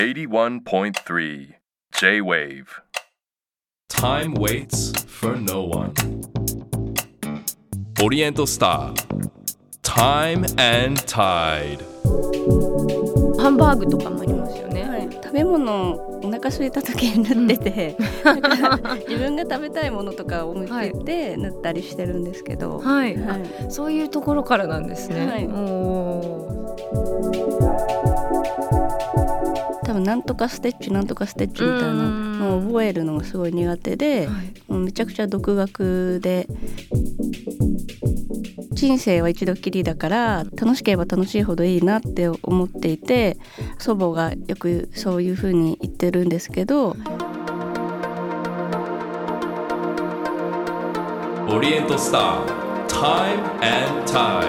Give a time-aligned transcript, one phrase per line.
[0.00, 1.56] 81.3
[1.92, 2.80] J-Wave
[3.90, 5.92] Time waits for no one.
[8.00, 8.94] Oriental Star.
[9.82, 11.84] Time and Tide.
[13.38, 14.88] ハンバーグとかもありますよね。
[14.88, 15.92] はい、食べ物
[16.24, 25.26] お腹空いた時に塗ってて、だから自分が食べたいものとかを向けて塗ったりしてるんですけど、はい、はいあそういうところからなんですね。
[25.26, 26.40] はいお
[29.90, 36.46] 多分なんとかステッチなんとかステッチみたいなのを覚えるのがすごい苦手でー、はい、もうめちゃくちゃ独学で
[38.70, 43.36] 人生は一度きりだから楽しければ楽しいほどいいなって思っていて
[43.80, 46.94] 祖母がよくそういうふうに言ってるんですけど
[51.48, 52.46] Oriental Star.
[52.86, 54.46] Time and Tide.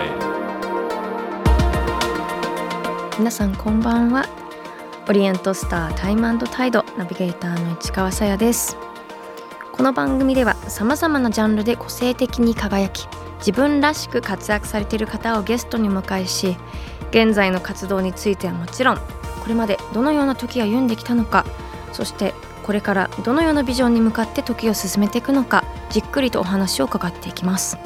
[3.18, 4.41] 皆さんこんばんは。
[5.10, 8.78] オリエントスタータイムタイドナビゲーターの市川さやです。
[9.72, 13.08] この番組ではさまざまなジャンルで個性的に輝き
[13.40, 16.56] 自分らしく活躍されている方をゲストにお迎えし
[17.10, 19.04] 現在の活動についてはもちろんこ
[19.48, 21.46] れまでどのような時を歩んできたのか
[21.94, 27.80] そしてこれからどのようなビジョンに向かって時を進めていくのかじっくりとお話を伺っていきます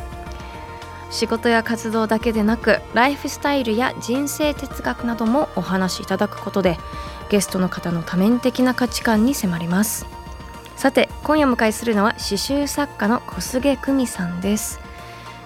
[1.11, 6.77] 仕事や活動だけでなくライフスタイルや人生哲学などもお話しいただくことで
[7.29, 10.05] ゲストの方の多面的な価値観に迫ります。
[10.75, 14.79] さて今夜お迎えするのは刺繍作家の小菅久美さんです。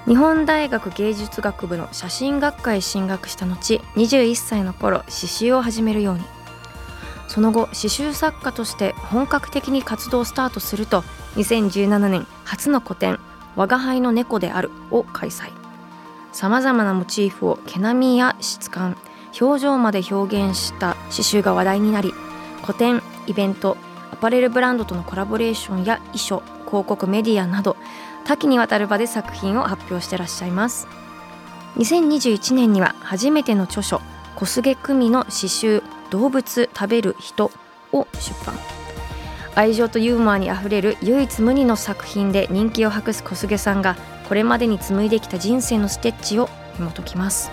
[0.06, 6.24] 日本大学芸術学部の写真学科へ進学した後21歳の頃刺繍を始めるように。
[7.28, 11.04] その後刺繍作家として本格的に活動をスタートすると
[11.36, 13.20] 2017年初の個展
[13.56, 15.52] 「我が輩の猫である」を開催。
[16.32, 18.98] さまざまなモチーフを毛並みや質感
[19.40, 22.14] 表情まで表現した刺繍が話題になり
[22.62, 23.78] 個展イベント
[24.12, 27.78] アパレルブランドとのコラボレーションや衣装広告メディアなど
[28.26, 30.88] 多岐にわたる場で作品を発表してらっしゃいます。
[31.78, 34.02] 2021年には初めての著書
[34.36, 37.52] 小菅久美の詩集動物食べる人
[37.92, 38.56] を出版。
[39.56, 43.96] 愛情とユーモアにあふれる唯一無二の作品で人気を博す小菅さんが
[44.28, 47.52] これまでに紡いできた人生のステッチを紐解きます。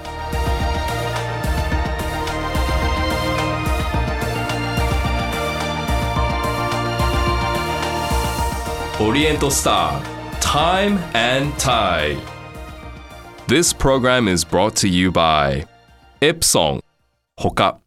[8.98, 12.16] オリエントスター Time and Tide.
[13.46, 15.66] This program is brought to you by
[16.22, 16.80] Epson
[17.36, 17.78] ほか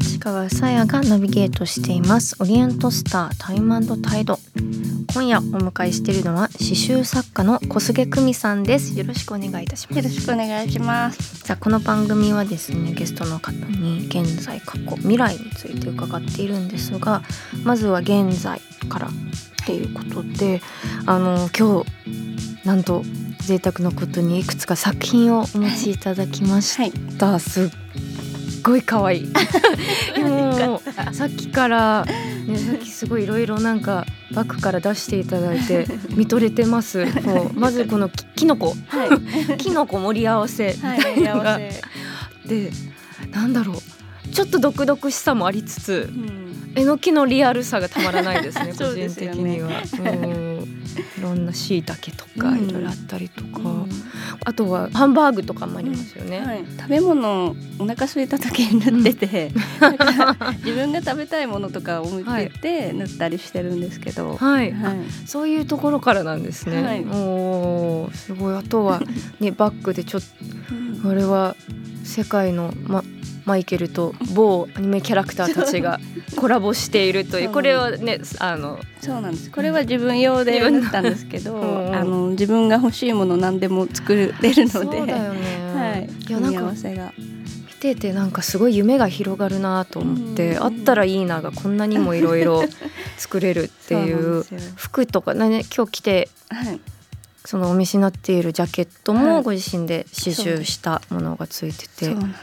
[0.00, 4.36] 市川さやがナビゲートしていますオリエントスタータイムタイド
[5.12, 8.96] 今夜お迎えしているのは刺繍作家の小菅久美さんです。
[8.96, 9.96] よろしくお願いいたします。
[9.96, 11.38] よろしくお願いします。
[11.40, 17.22] さあこの番組はですねゲストの方に現在過去未来について伺っているんですが
[17.64, 19.10] まずは現在からっ
[19.66, 20.62] ていうことで
[21.06, 23.02] あの今日なんと
[23.40, 27.70] 贅沢なことにいくつか作品をお持ちいただきました、すっ
[28.62, 29.32] ごい可愛い。
[30.18, 30.80] もう
[31.14, 32.06] さっきから、
[32.46, 37.04] ね、 さっきすごいいろいろなんかバッグから出していただいて見とれてます。
[37.24, 39.20] もうまずこのききのこは
[39.54, 40.76] い、きのこ盛り合わせ。
[40.82, 41.60] みはい、たいなのが、合わ
[42.44, 42.48] せ。
[42.48, 42.70] で
[43.30, 44.28] なんだろう。
[44.32, 49.70] ちょっと毒々しさもありつつうん、えのきのリアルさがたまらないですね個人的には。
[49.98, 50.82] うん。
[51.18, 52.68] いろんなしいたけとかうん。
[52.68, 53.90] いろいろあったりとか、うん
[54.44, 56.40] あとはハンバーグとかもありますよね。
[56.40, 64.98] はい、食べ物お腹空いた時に塗ってて、だから自分が食べたいものとかを向けて塗ったりしてるんですけど、はい、はい。
[64.98, 66.82] あそういうところからなんですね。
[66.82, 67.04] はい。
[67.04, 68.56] おーすごい。
[68.56, 69.00] あとは
[69.40, 70.22] ねバッグでちょっ
[71.02, 71.56] とあれは
[72.10, 73.04] 世界のま
[73.46, 75.98] マイケルと某アニメキャラクターたちが
[76.36, 79.50] コラボしているというこれはねあのそうなんです。
[79.50, 85.40] これは自分用で塗ったんですけど、 うんあの自分が欲しいもの何でも作れるので、そうだよね。
[85.74, 87.12] はい、組み合わせが。
[87.16, 92.62] 見ててなんかすごい夢が広がるなと思って、うんあったらいいながこんなにもいろいろ
[93.16, 94.46] 作れるってい そう
[94.76, 96.80] 服とかね今日着てはい、
[97.50, 99.24] そのお召しになっているジャケットはい。
[99.24, 102.34] もご自身で刺繍したものがついてて、そうなん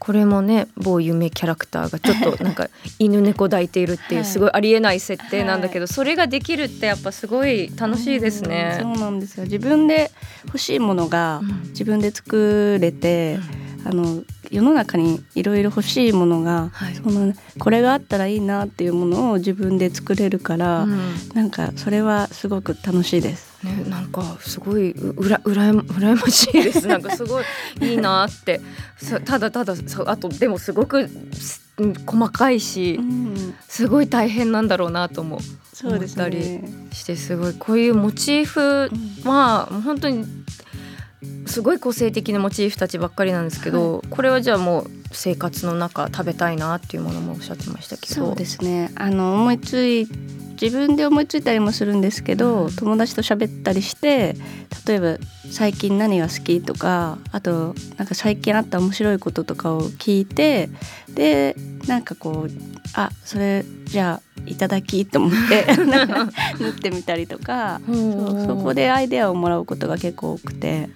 [0.00, 2.68] これもね某夢キャラクターがちょっと なんか
[2.98, 8.80] 犬猫抱いているっていうはいすごいありえない設定なんだけど、それができるってやっぱすごい楽しいですね。
[8.82, 9.44] うんそうなんですよ。
[9.44, 10.10] 自分で
[10.46, 11.68] 欲しいものがうん。
[11.68, 13.38] 自分で作れて、
[13.88, 20.98] あの世の中にいろいろ欲しいものが、はいそのこれがあったらいいなっていうものを自分で作れるから、うん
[21.34, 23.48] なんかそれはすごく楽しいです。
[23.64, 26.86] ね、なんかすごいうらうらやま羨ましいです。
[26.86, 27.44] なんかすごい
[27.80, 28.60] いいなって。
[28.98, 31.08] さただたださあとでもすごく
[32.06, 33.00] 細かいし、
[33.68, 35.40] すごい大変なんだろうなとも
[35.72, 36.62] そうです思ね。
[36.92, 38.90] してすごいこういうモチーフ
[39.24, 40.26] は本当に
[41.48, 48.14] すごい個性的なモチーフたちばっかりなんですけど、これはじゃあもう生活の中食べたいなっていうものもおっしゃってましたけど。
[48.14, 48.92] そうですね。
[48.94, 50.06] あの思いつい
[50.60, 54.36] 自分で思いついたりもするんですけど、うん友達と喋ったりして
[54.86, 55.18] 例えば
[55.50, 60.68] 最近何が好きとかあとなんか最近あった面白いこととかを聞いて
[61.08, 61.56] で
[61.86, 62.50] なんかこう
[62.94, 65.66] あそれじゃあいただきと思って
[66.60, 67.80] 縫ってみたりとか
[68.46, 70.88] そこでアイデアをもらうことが結構多くて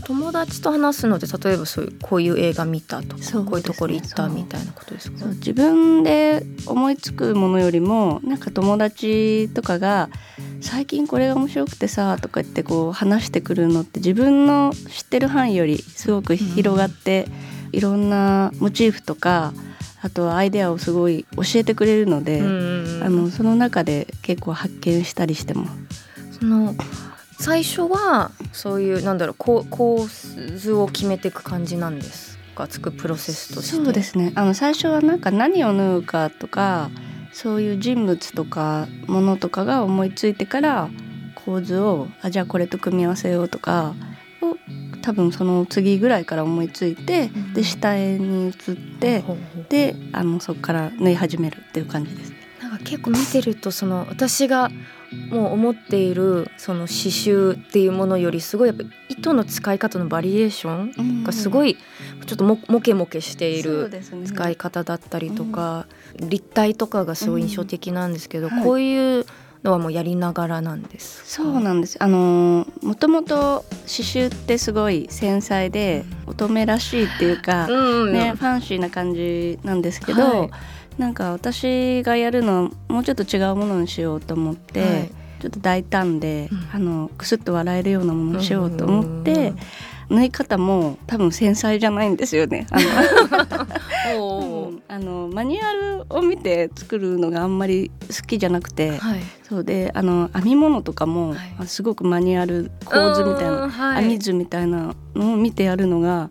[0.00, 5.26] 友達と話すので例えばそういうこういう映画見たとか、ねこういうところ行ったみたいなことですか？
[5.26, 10.08] 自分で思いつくものよりもなんか友達とかが
[10.60, 17.28] 「最近これが面白くてさ」とか言ってこう話してくるのって自分の知ってる範囲よりすごく広がって、
[17.72, 19.52] いろんなモチーフとか
[20.02, 26.38] あとはアイデアをすごい教えてくれるので、うんあのその中で結構発見したりしてます。
[26.40, 26.74] その
[27.38, 32.66] 最初はそういうなんだろうこう構図を決めていく感じなんですか？
[32.66, 33.76] つくプロセスとして。
[33.76, 34.32] そうですね。
[34.34, 36.90] あの最初はなんか何を縫うかとか
[37.32, 40.88] そういう人物とかものとかが思いついてから
[41.44, 43.94] 構図をあじゃあこれと組み合わせようとか
[44.40, 44.56] を
[45.02, 48.54] 多分その次ぐらいから思いついて、うんで下絵に移っ
[48.98, 52.32] てほうほうであのそこから縫い始めるっていう感じです。
[52.62, 54.70] なんか結構見てるとその私が
[55.30, 61.76] もう思っているその刺繍っていうものよりすごいやっぱ糸の使い方のバリエーションがすごいい
[62.26, 63.90] ちょっともモケモケしている
[64.24, 65.86] 使い方だったりとか、
[66.16, 69.26] 立体とかがすごい印象的なんですけど、こういう
[69.62, 71.28] のはもうやりながらなんですか？
[71.28, 71.96] そうなんです。
[72.00, 78.12] あのもともと刺繍ってすごい繊細で乙女らしいっていうか、うん。
[78.12, 80.50] ね、ファンシーな感じなんですけど、はい
[80.98, 85.10] なんか私がやるのはもうちょっと違うものにしようと思って、はい。
[85.40, 86.68] ちょっと大胆で、うん。
[86.72, 89.58] あのクスッと笑えるようなものにしようと思っうてん、
[90.08, 92.66] 縫い方も多分繊細じゃないんですよね。
[92.70, 92.78] あ
[94.14, 99.20] のあのマニュアルを見て作るのがあんまり好きじゃなくて、はい。
[99.42, 101.38] そうであの編み物とかも、はい。
[101.58, 104.02] あすごくマニュアル構図みたいなうんはい。
[104.04, 106.30] 編み図みたいなのを見てやるのが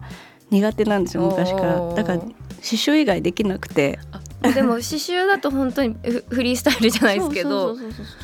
[0.50, 1.94] 苦手なんですよ昔から。
[1.94, 4.00] だから刺繍以外できなくて。
[4.12, 4.20] あ
[4.54, 7.76] でも刺繍だと本当にフフリースタイルじゃないですけど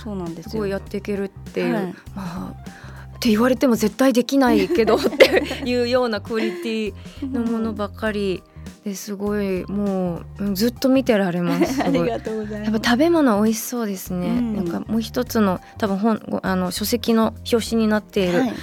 [0.03, 1.85] そうなんですすよごいやっていけるっていう、はい。
[1.85, 2.53] まあ
[3.15, 6.93] って言われても絶対できないけど っていうようなクオリティ
[7.31, 8.43] のものばっかり。
[8.83, 14.55] ですごいもううんずっと見てられます すありがとうございやっますぱ食べ物美味しそうですね、うん。
[14.55, 18.53] なんかもう一つの多分本ごあの書籍の表紙になっているはい。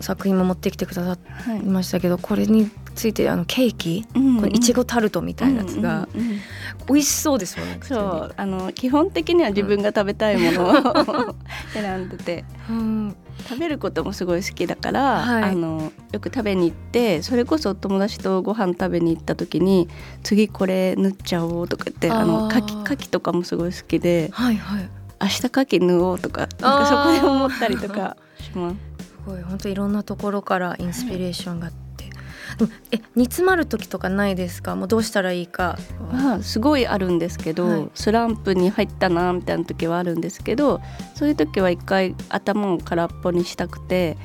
[0.00, 1.60] 作品も持ってきてくださっはい。
[1.60, 6.40] てましたけどこれについてあのケーキうんこのいちごタルトみたいなやつがうんうんうん
[6.86, 11.34] 美味しそうですよねそうあの基本的には自分が食べたいものを
[11.72, 12.44] 選んでて。
[12.68, 13.16] うん。
[13.48, 15.42] 食べることもすごい好きだから、はい。
[15.42, 19.88] あのよく食べに行ってそれこそ友達とご飯食べに行った時に
[20.22, 24.88] 次これ縫っちゃおうとか言ってあのあー牡蠣牡蠣とかもすごい好きではいはい。
[25.20, 28.76] 明日牡蠣縫おうとかなんかそこで思ったりとかします。
[29.04, 29.42] すごい。
[29.42, 31.83] 本当いろんなところからインスピレーションがあって、でも
[32.90, 34.76] え煮詰まる時とかないですか？
[34.76, 35.78] もうどうしたらいいか。
[36.12, 37.90] まあすごいあるんですけど、はい。
[37.94, 40.80] スランプに入ったなみたいな時はあるんですけど
[41.14, 44.16] そういう時は一回頭を空っぽにしたくて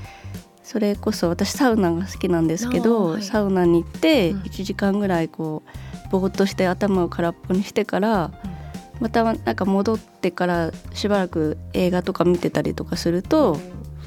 [0.63, 3.23] それこそ私サウナが好きなんですけど、はい。
[3.23, 4.41] サウナに行ってうん。
[4.41, 5.63] 1時間ぐらいこ
[6.07, 8.31] うぼーっとして頭を空っぽにしてから、
[8.99, 13.59] またなんか戻ってからしばらく映画とか見てたりとかすると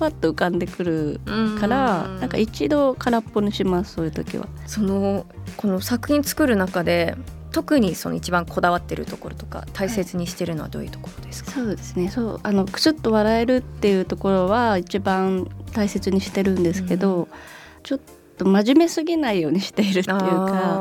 [0.03, 1.21] ふわっと浮かんでくる
[1.61, 4.49] からうんなんか一度空っぽにしますそういう時は。
[4.67, 7.15] そのこの作品作る中で
[7.53, 12.09] 特にその一番こだわってるところとか大切にしてるのはどういうところですか、そうですね。
[12.09, 17.29] そうあのくすっと笑えるっていうところは一番大切にしてるんですけど、う
[17.85, 18.01] ちょっ
[18.39, 20.19] と真面目すぎないようにしているっていうか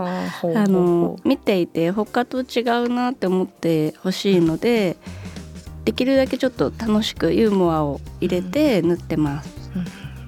[0.07, 4.97] あの見ていて他と違うなって思ってほしいので
[5.85, 9.61] できるだけちょっと楽しくユーモアを入れて塗ってます。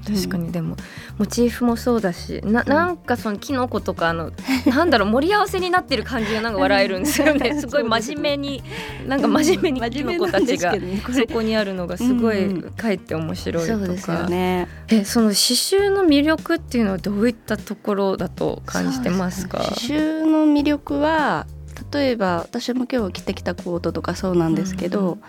[0.06, 0.52] 確かに。
[0.52, 0.76] でも
[1.18, 4.32] モチーフもそうだしななんかそのキノコとかあの
[4.66, 7.56] なんだろう盛り合わせになってる感じがなんか笑えるんですよね。
[7.62, 8.64] すごい真面目に
[9.08, 10.76] なんか真面目にキノコたちが。
[11.14, 14.68] そこにあるのがすごいかえって面白いとか、そうですよね。
[14.90, 19.60] えその刺繍の魅力っていうのはどういったところだと感じてますか？
[19.60, 21.46] 刺繍の魅力は
[21.94, 25.22] 例えば私も今日着てきたコートとかそうなんですけど、うん。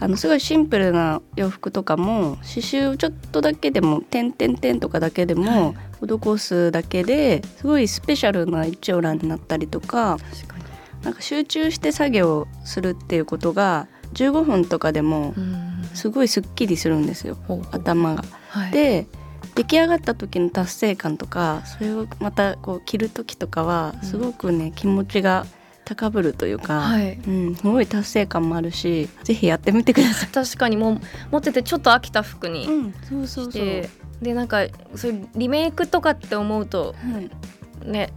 [0.00, 10.16] あのすごいシンプルな洋服とかも刺繍をちょっとだけでも点々点とかだけでも施すだけですごいスペシャルな一長蘭になったりとか
[11.02, 15.68] なんか集中して作業するっていうことが15分とかでもうん。
[15.94, 17.36] すごいすっきりするんですよ
[17.72, 18.22] 頭が。
[18.50, 18.70] はい。
[18.70, 19.06] で
[19.54, 25.46] 出来上がった時の達成感とかそれをまたこう着る時とかはすごくね、気持ちが
[25.88, 27.14] 高ぶるというか、はい。
[27.26, 30.28] うん、すごい達成感もあるしぜひやってみてください。
[30.30, 33.88] 確かにもう持っててちょっと飽きた服にん、そうそして、
[34.20, 37.20] でなんかそういうリメイクとかって思うとは
[37.86, 38.10] い、ね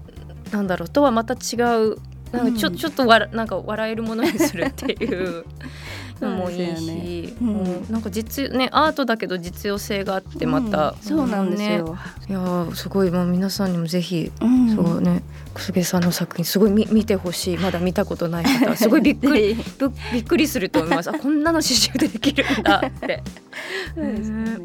[0.51, 1.97] なんだろうとはまた違う
[2.33, 2.75] なんかちょ,、うん。
[2.75, 5.37] ちょっとわらなんか笑えるものにするっていう。
[5.37, 5.43] の
[6.25, 7.33] もいいし、そうですよね。
[7.41, 7.91] うん。
[7.91, 10.97] なんか実ねアートだけど実用性があってまた、うん。
[10.97, 11.69] そうなんですよ。
[11.69, 12.01] ね。
[12.29, 13.11] いやーすごい。
[13.11, 14.75] もう皆さんにもぜひ、うん。
[14.75, 15.23] そうね
[15.53, 17.57] 小菅さんの作品すごい見見てほしい。
[17.57, 21.09] まだ見たことない方はすごいびっくり ぶびっくりすると思います。
[21.11, 23.23] あこんなの刺繍でできるんだって。
[23.95, 24.57] そうですね。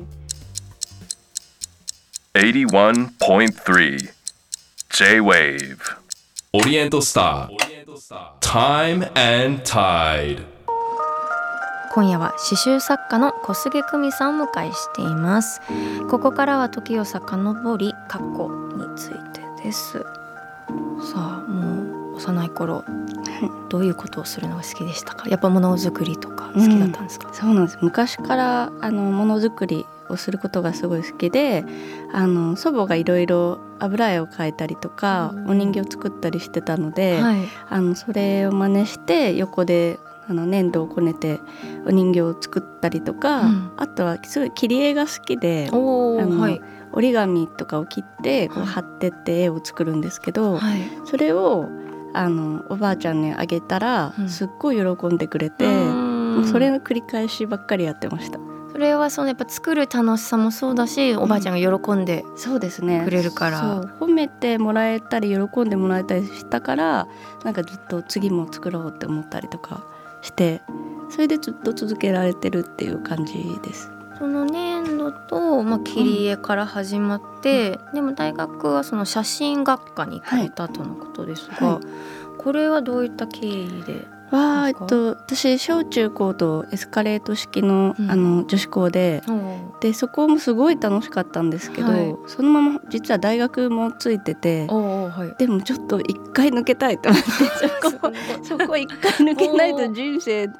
[2.34, 4.10] 81.3
[4.90, 5.78] J-Wave
[6.52, 7.76] オリエントスター
[8.40, 10.55] Time and Tide
[11.96, 15.62] 今夜は刺繍作家の小菅久美さんをお迎えしています。
[16.10, 20.00] ここからは時を遡り過去についてです。
[20.00, 20.04] さ
[21.16, 22.84] あもう幼い頃
[23.70, 25.26] どういうことをするのが好きでしたか？
[25.30, 27.78] やっぱものづくりとか好きだったんですか、そうなんです。
[27.80, 31.64] 昔からあのものづくりをすることがすごい好きで
[32.12, 35.50] あの祖母がいろいろ油絵を描いたりとか、うん。
[35.52, 37.48] お人形を作ったりしてたので、はい。
[37.70, 41.40] あのそれを真似して横であの粘土をこねて
[41.86, 43.72] お人形を作ったりとか、うん。
[43.76, 46.60] あとはすごい切り絵が好きではい。
[46.92, 50.80] 折り紙とかを切ってこうはい貼ってって絵を作るんですけど、はい。
[51.04, 51.68] それを
[52.14, 54.28] あのおばあちゃんにあげたら、うん。
[54.28, 58.38] すっごい喜んでくれて、もうそれの繰り返しばっかりやってました。
[58.72, 63.02] それはそのやっぱ作る楽しさもそうだし、おばあちゃんが喜んでそうですね。
[63.04, 63.82] くれるから。
[64.00, 67.08] 褒めてもらえたり喜んでもらえたりしたから
[67.42, 69.86] なんかずっと次も作ろうって思ったりとか
[70.26, 70.60] して
[71.08, 73.90] それでずっと続けられてるっていう感じです。
[74.18, 81.84] その粘土と、まあ、切り絵から始まって、でも大学はその写真学科に行かれたとのことですが、はい。
[82.38, 88.10] これはどういった経緯でわあえっと私小中高とエスカレート式の,、うん。
[88.10, 89.22] あの女子校で
[89.86, 92.16] でそこもすごい楽しかったんですけど、はい。
[92.26, 95.38] そのまま実は大学もついててはい。
[95.38, 97.28] でもちょっと一回抜けたいと思って
[97.88, 98.12] そこ
[98.42, 100.50] そこ一回抜けないと人生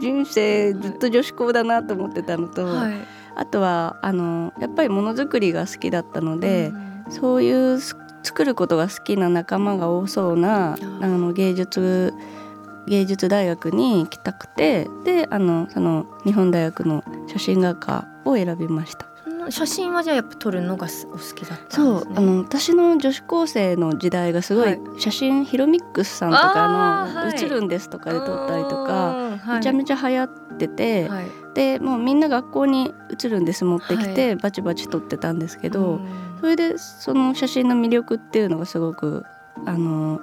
[0.00, 2.94] 人生ずっと女子校だなと思ってたのと、はい。
[3.34, 11.04] あとはあのやっぱりものづくりが好きだったので、うんそういうす作ることが好きな仲間が多そうなー。
[11.04, 12.14] あの芸術
[12.86, 19.06] 芸術大学に行きたくてであのその日本大学の写真学科を選びました。
[19.50, 22.14] 写真はじゃあやっぱ撮るのがすお好きだったそうんですね。
[22.16, 24.80] あの私の女子高生の時代がすごい、はい。
[24.98, 26.50] 写真ヒロミックスさんとかの
[27.02, 27.44] 「あーはい。
[27.44, 29.56] 映るんです」とかで撮ったりとか、うんはい。
[29.58, 31.26] めちゃめちゃ流行ってて、はい。
[31.54, 36.08] でもうみんな学校に映るんです持ってきて、はバチバチ撮ってたんですけど、うん。
[36.40, 39.24] それでその写真の魅力っていうのがすごく
[39.66, 40.20] あの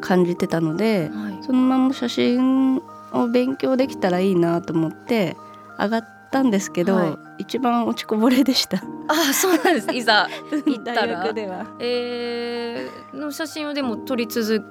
[0.00, 1.38] 感じてたのではい。
[1.42, 5.36] そのまま写真を勉強できたらいいなと思って
[5.78, 7.18] 上がったんですけど、はい。
[7.42, 8.82] 一番落ちこぼれでした。
[9.08, 9.92] あそうなんです。
[9.92, 10.28] いざ
[10.66, 11.06] 行ったら。
[11.06, 11.66] 大学では。
[11.80, 14.64] えー、の写真をでも撮り続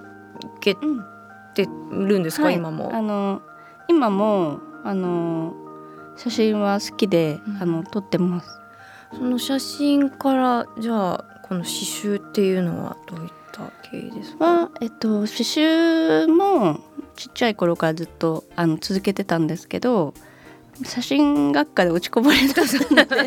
[0.59, 1.05] けうん
[1.53, 2.55] てるんですか、はい。
[2.55, 2.91] 今も。
[2.93, 3.41] あの
[3.87, 5.53] 今もあの
[6.15, 7.61] 写真は好きで、うん。
[7.61, 8.59] あの撮ってます。
[9.13, 14.45] その写真からじゃあこの刺繍っていうのはどういった経緯ですか？
[14.45, 16.81] はえっと刺繍も
[17.15, 20.13] ちっちゃい頃からずっとあの続けてたんですけど
[20.83, 23.17] 写真学科で落ちこぼれたので。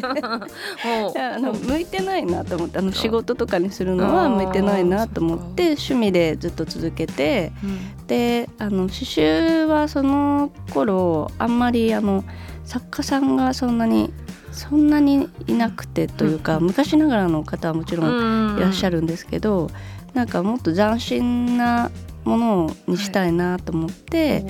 [1.20, 8.06] あの向いてないなと思ってあの仕事とかにするのは向いてないなと思って趣味でずっと続けてうん。
[8.06, 12.24] であの刺繍はその頃あんまりあの
[12.64, 14.12] 作家さんがそんなに
[14.52, 16.64] そんなにいなくてというか、うん。
[16.64, 19.70] 昔ながらの方はもちろんいらっしゃるるんですけど、
[20.14, 21.90] なんかもっと斬新な
[22.24, 24.44] ものにしたいなと思って、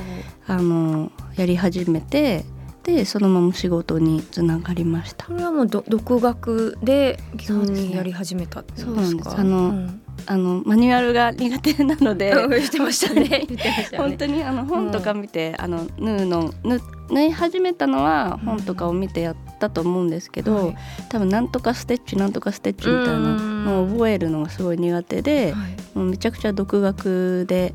[0.47, 2.45] あのやり始めて
[2.85, 5.27] でそのまま仕事につながりました。
[5.27, 7.89] これはもうど独学で急そうですね。
[7.89, 10.03] にやり始めたそうなんですあのうん。
[10.27, 13.25] あのマニュアルが苦手なので 言ってましたね。
[13.49, 14.09] 言ってましたよね。
[14.11, 20.77] 本当にあの本とか見て、あの縫うの縫縫い始めたのは本とかを見てやったと思うんですけど、はい。
[21.09, 25.99] 多分なんとかステッチなんとかステッチみたいなのを覚えるのがすごい苦手で、はい。
[25.99, 27.75] もうめちゃくちゃ独学で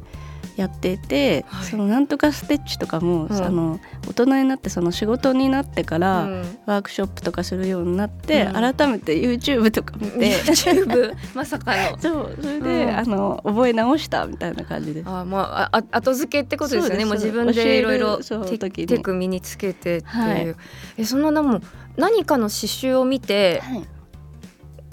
[0.55, 1.65] やっていて、はい。
[1.65, 3.33] そのなんとかステッチとかも、うん。
[3.33, 6.57] あの大人になってその仕事になってから、うん。
[6.65, 8.53] ワークショップとかするようになって、うん。
[8.53, 10.39] 改めて YouTube とか見て。
[10.41, 11.97] YouTube まさかの。
[11.99, 12.97] そうそれで、うん。
[12.97, 15.09] あの覚え直したみたいな感じです。
[15.09, 17.05] あまああ後付けってことですよね。
[17.05, 20.55] もう自分でいろいろテク身につけてっていう、はい。
[20.97, 21.61] えそのも
[21.97, 23.87] 何かの刺繍を見てはい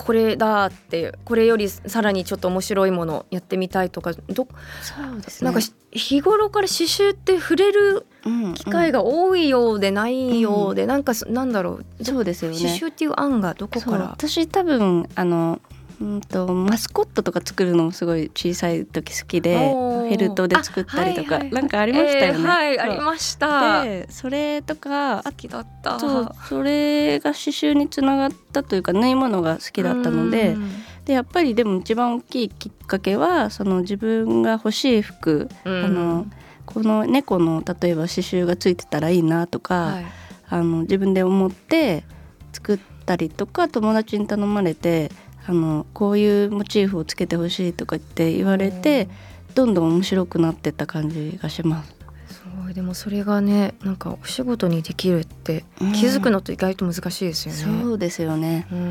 [0.05, 4.49] これだってこれよりさらにちょっと面白いものやってみたいとかど
[4.83, 5.47] そうですね。
[5.47, 11.85] なんかし日頃から刺繍って触れるうん機会が多いようでないようで、なんかそなんだろう。
[11.99, 12.57] うんそうですよね。
[12.57, 14.09] 刺繍っていう案がどこから？
[14.11, 15.61] 私多分あの
[16.03, 21.63] うんとマスコットとか作るのもすごい小さい時好きでフェルトで作ったりとか、あはいはいはい。
[21.63, 22.39] なんかありましたよね。
[22.41, 23.85] えーはいそうありました。
[23.85, 25.97] でそれとか好きだった。
[25.97, 30.71] あとそれが刺繍につながったというか縫い物が好きだったのでうん。
[31.05, 35.85] でやっぱりでも一番大きいきっかけはその自分が欲しい服、うん。
[35.85, 36.27] あの
[36.67, 40.07] この猫の例えば刺繍がついてたらいいなとか、はい。
[40.49, 42.05] あの自分で思って
[42.53, 45.11] 作ったりとか友達に頼まれて
[45.47, 49.09] あのこういうモチーフをつけてほしいとかって言われて
[49.55, 51.95] どんどん面白くなってった感じがします。
[52.29, 55.93] すごいでもそれがねなんかお仕事にできるってうん。
[55.93, 57.83] 気づくのって意外と難しいですよね。
[57.83, 58.83] そうですよね、ううん。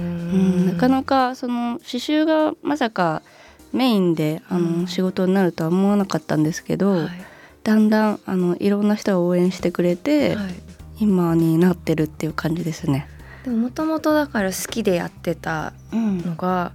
[0.64, 3.22] ん、なかなかその刺繍がまさか
[3.74, 4.82] メインであうん。
[4.82, 7.10] の仕事になるとは思わなかったんですけど、はい。
[7.64, 10.54] だんだんあのいろんな人が応援してくれて、はい。
[11.00, 13.08] 今になってるっていう感じですね。
[13.44, 16.18] でももともとだから好きでやってたうん。
[16.20, 16.72] のが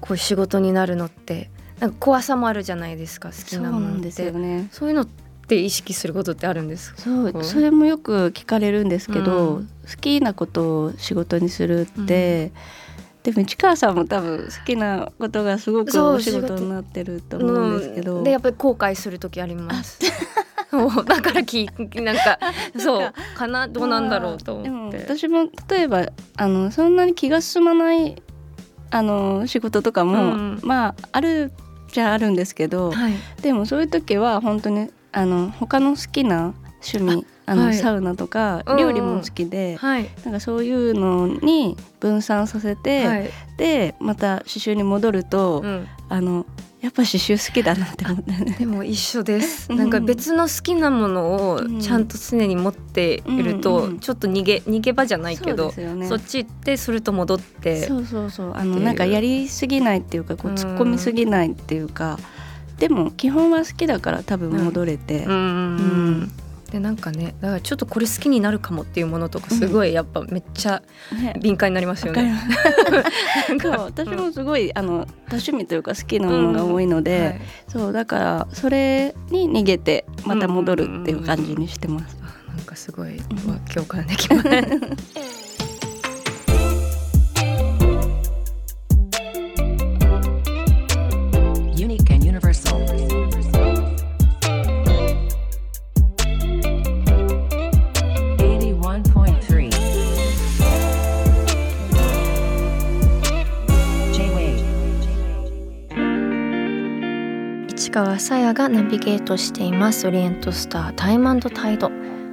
[0.00, 4.68] こういう仕事になるのってなんか怖さもあるじゃないですか好きそうなもんですよてね。
[4.72, 5.06] そういうのっ
[5.48, 7.00] て意識することってあるんですか？
[7.00, 9.66] そううんそれもよく聞かれるんですけど、うん。
[9.90, 12.52] 好きなことを仕事にするって、
[13.22, 18.24] でも市川さんも多分好きなことがすごくお仕事になってると思うんですけど、うん。
[18.24, 19.98] でやっぱり後悔する時あります。
[21.06, 22.38] だからきなんか
[22.78, 24.79] そうかなどうなんだろうとでも思って。
[24.98, 28.20] 私も例えばあのそんなに気が進まない
[28.90, 30.60] あの仕事とかも、うん。
[30.62, 31.52] まあある
[31.92, 33.14] じゃあるんですけど、はい。
[33.42, 36.54] でもそういう時は本当にあの他の好きな
[36.92, 37.74] 趣味あの、はい。
[37.74, 38.78] サウナとかうんうん。
[38.78, 40.10] 料理も好きで、はい。
[40.24, 43.30] なんかそういうのに分散させて、はい。
[43.56, 46.46] でまた刺繍に戻ると、うん、あの
[46.80, 48.56] やっぱ刺繍好きだなって思ってね。
[48.58, 49.66] でも一緒です。
[49.70, 49.76] うん。
[49.76, 58.52] なんか別の好きなものをうんちゃんと常に持っていると、ちょっと逃げ逃げ場じゃないけどそっち行ってそれと戻ってそうそうそう。
[58.54, 60.56] あのなんかやりすぎないっていうかこううん。
[60.56, 62.18] 突っ込みすぎないっていうか、
[62.78, 66.32] でも基本は好きだから多分戻れて、うん
[66.70, 71.34] でなんかねだからちょっとこれ好きになるかもっていうものとかすごいやっぱめっちゃね。
[71.40, 72.34] 敏感になりますよね。
[73.60, 77.40] そう私もすごいあの多趣味というか好きなものが多いので、はい。
[77.68, 82.16] そうだからそれに逃げてまた戻るっていう感じにしてます。
[82.22, 84.48] あなんかすごいわ共感できます。
[108.20, 110.06] さやがナビゲートしています。
[110.06, 111.90] オリエントスタータイムタイド。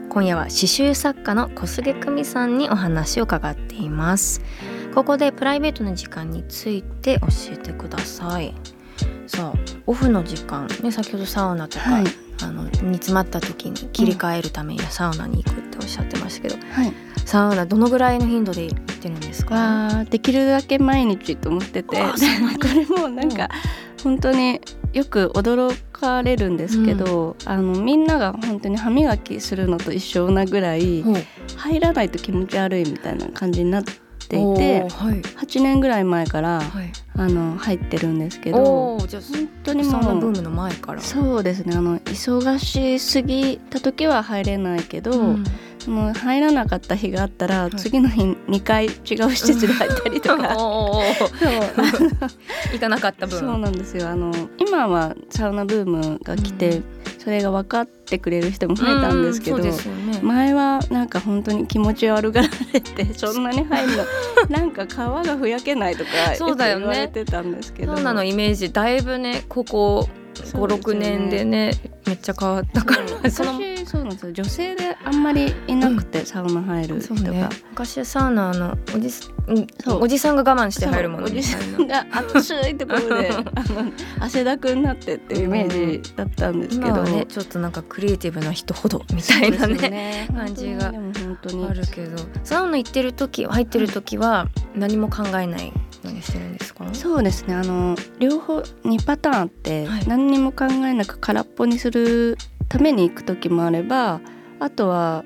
[0.10, 4.42] 今夜は刺繍作家の小菅久美さんにお話を伺っています。
[4.94, 8.54] ここでプライベートの時間について教えてください。
[9.28, 12.04] さあオフの時間ね先ほどサウナとか、はい。
[12.44, 16.94] あの煮詰まった時に切り替えるためにサウナに行くっておっしゃってましたけど、はい、
[17.26, 19.56] サウナどのぐらいの頻度で行ってるんですか？
[19.56, 21.98] はできるだけ毎日と思ってて。
[22.00, 22.20] あ こ
[22.76, 23.50] れもなんか
[24.04, 24.62] 本当に
[24.94, 31.04] よく驚かれるんですけど、あのみんなが本当に歯磨きするのと一緒なぐらい
[31.56, 33.92] 入らないと気持ち悪いみたいな感じになって
[34.36, 35.22] いおてーはい。
[35.22, 36.92] 8年ぐらい前からはい。
[37.16, 41.02] あの入ってるんですけどじゃあ本当にサウナブもうームの前から。
[41.02, 41.76] そうですね。
[41.76, 45.44] あの忙しすぎた時は入れないけど、うん。
[45.80, 47.72] その入らなかった日があったら、い。
[47.72, 48.94] 次の日2回違う
[49.32, 50.56] 施設で入ったりとか。
[52.74, 53.40] 行かなかった分。
[53.40, 54.10] そうなんですよ。
[54.10, 56.97] あの今はサウナブームが来て、うん
[57.28, 59.74] そそれが分かってくれる人も増えたんですけど、ね。
[60.22, 64.06] 前はなんか本当に気持ち悪がられて そんなに入るの
[64.50, 66.86] なんか皮がふやけないとかそうだよね。
[66.86, 67.96] 言われてたんですけど。
[67.96, 68.72] サウナのイメージ？
[68.72, 71.18] だいぶねここ56そうですよね。
[71.18, 71.72] 年でね
[72.06, 73.30] めっちゃ変わったから。
[73.30, 74.32] その昔そうなんですよ。
[74.34, 77.50] 女性であんまりいなくて、サウナ入る人が、ね。
[77.72, 79.10] 昔はサウナのおじ
[80.00, 83.32] おじさんが我慢して入るものおじさんが暑いところで
[84.20, 90.28] 汗だくになってっていうイメージだったんですけど、ねちょっとなんかクリエイティブな人ほどみたいなねね。
[90.36, 91.66] 感じがでも本当に。
[91.66, 92.18] あるけど。
[92.44, 95.72] サウナ行ってる時入ってる時は何も考えない
[96.22, 96.86] してるんですか？
[96.94, 97.56] そうですね。
[97.56, 100.08] あの両方2パターンあって、はい。
[100.08, 102.38] 何にも考えなく空っぽにする
[102.70, 104.22] ために行く時もあれば
[104.60, 105.24] あとは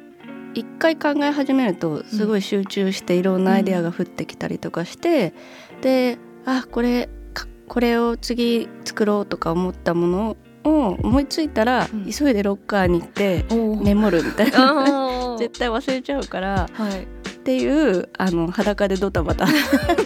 [0.54, 5.34] 一回考え始めるとすごい集中していろんなアイデアが降ってきたりとかして、
[5.82, 12.12] であこれかこれを次作ろうとか思ったものを思いついたら、うん。
[12.12, 13.82] 急いでロッカーに行っておー。
[13.82, 15.38] 眠るみたいな。
[15.40, 17.08] 絶対忘れちゃうからはい
[17.42, 19.48] っていうあの裸でドタバタ。
[19.50, 19.56] 本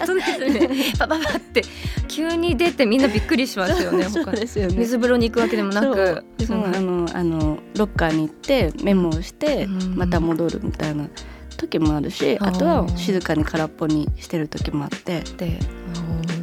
[0.05, 0.93] 当ですね。
[0.97, 1.63] パパパって
[2.07, 4.05] 急に出てみんなびっくりしますよね。
[4.09, 4.75] そう他ですよね。
[4.77, 6.23] 水風呂に行くわけでもなく。
[6.39, 6.47] そう。
[6.47, 6.63] そう。
[6.65, 9.95] あのあのロッカーに行ってメモをしてうん。
[9.97, 11.09] また戻るみたいな
[11.57, 15.21] 時もあるし、あとは静かに空っぽにしてる時もあって。
[15.37, 15.59] で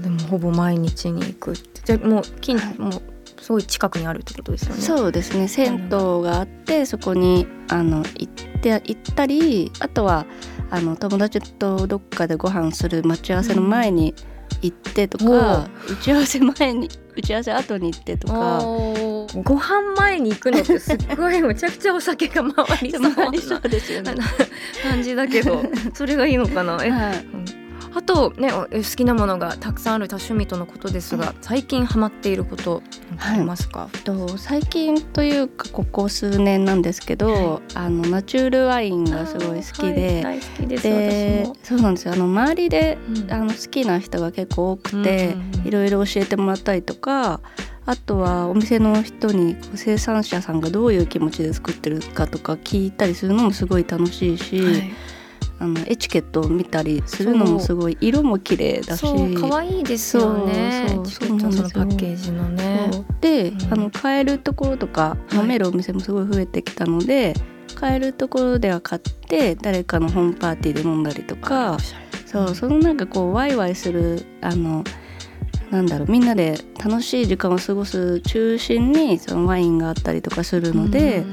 [0.03, 1.81] でもほぼ毎日に行くって。
[1.87, 2.93] じゃあもう近もう
[3.41, 4.81] すごい近くにあるってことですよね。
[4.83, 5.49] そうですね。
[5.49, 8.27] 銭湯があってそこにあの行っ
[8.61, 10.27] て行ったりあとは
[10.73, 14.15] あの友達とどっかでご飯する待ち合わせの前に
[14.63, 18.63] 行ってとか、打ち合わせ前に 打ち合わせ後に行ってとか。
[19.43, 24.15] ご飯前に行くのってすっごいめちゃくちゃお酒が回りそう 回りそうですよね。
[24.15, 24.25] な
[24.83, 26.79] 感じだけどそれがいいのかな？
[26.83, 27.62] えはい
[27.95, 32.83] あとねお好きなものがたくさんある多趣味とのことですが最近ハマっていること
[33.19, 42.15] ありますか、と最近というかここ数年なんですけど、あのナチュールワインがすごい好きはいで、大好きですそうなんですよ。
[42.15, 43.33] あの周りで、うん。
[43.33, 47.41] あの好きな人が結構多くて、いろいろ教えてもらったりとか
[47.85, 54.93] あとはお店の人に生産者さんがどういう気持ちで作ってるかとか聞いたりするのもすごい楽しいし、はい
[55.63, 59.05] あのエチケットを見たりするのもすごい色も綺麗だし。
[59.35, 61.47] 可愛いですよねそうそうのパ
[61.81, 62.91] ッケージのね。
[63.21, 63.73] で、うん。
[63.73, 65.37] あの買えるところとかい。
[65.37, 67.35] 飲めるお店もすごい増えてきたので、
[67.77, 71.79] 買えるところでは買って誰かのホームパーティーで飲んだりとか
[72.27, 74.85] そうそのなんかこうワイワイするあの
[75.71, 81.25] なんだろうみんなで楽しい時間を過ごす中心にそのワインがあったりとかするので、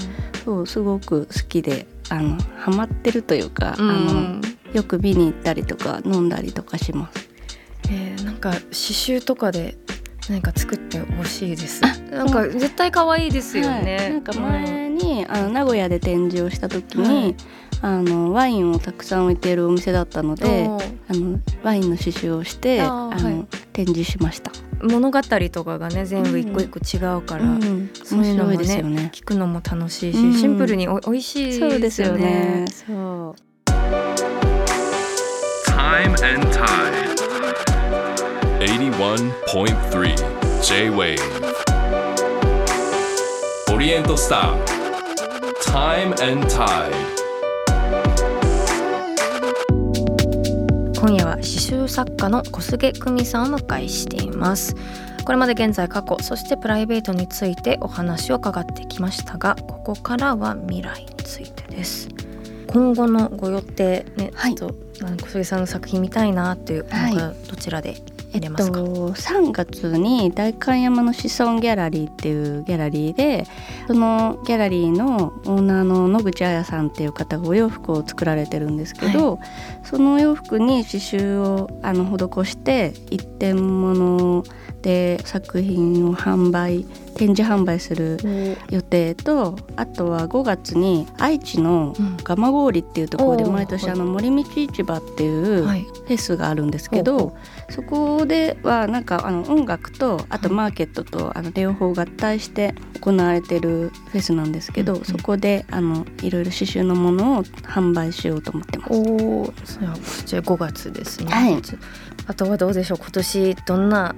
[0.45, 3.89] そうすごく好きであのハマってるというか、うん。
[3.89, 4.41] あの
[4.73, 7.29] よく見に行ったりとか飲んだりとかします。
[7.89, 9.77] えーなんか刺繍とかで
[10.29, 11.81] 何か作ってほしいです。
[12.11, 14.11] なんか絶対可愛いですよね、はい。
[14.11, 17.35] なんか前に、あの名古屋で展示をした時に、はい。
[17.81, 23.33] あのワインをたくさん置いているお店だったのであのワインの刺繍をしてああーはい。
[23.35, 24.51] の展示しました。
[24.81, 29.11] 物語とかがね全部一個一個違うから、うんそういうのも面白いですねよね。
[29.13, 31.71] 聞くのも楽しいし、うんシンプルにお美味しいですよね。
[31.71, 32.65] そうですよね。
[32.69, 33.39] そう。
[35.69, 37.09] Time and Tide.
[38.59, 40.15] 81.3
[40.61, 41.17] J-Wave
[43.73, 44.57] オリエントスター
[45.63, 46.91] Time and Tide
[50.99, 54.75] 今夜は刺繍作家の小菅久美さんをお迎えしています。
[55.23, 62.09] これまで現在過去そしてプライベートについてお話を伺ってきましたがここからは未来についてです。
[62.67, 64.55] 今後のご予定ね、はい。
[64.55, 67.95] ちょっと小菅さんの作品見たいなっていうのがどちらで
[68.31, 73.45] えっと、3月に代官山の子孫ギャラリーっていうギャラリーで
[73.87, 79.39] そのギャラリーのオーナーの野口彩さんっていう方がお洋服を作られてるんですけど、
[79.83, 84.43] そのお洋服に刺繍をあの施して一点物
[84.81, 88.17] で作品を販売展示販売する
[88.69, 92.17] 予定とあとは5月に愛知のうん。
[92.23, 93.91] 蒲郡っていうところで毎年はい。
[93.93, 95.81] あの森道市場っていうはい。
[96.09, 97.37] フェスがあるんですけど、
[97.69, 108.93] そこではなんかあの音楽とあとマーケットとあの両方合体して行われてるフェスなんですけど、そこであのいろいろ刺繍のものを販売しようと思ってます。
[108.93, 108.95] お
[109.41, 111.31] お、それはこちら5月ですね。
[111.31, 111.61] はい。
[112.25, 112.97] あとはどうでしょう。
[112.97, 114.15] 今年どんな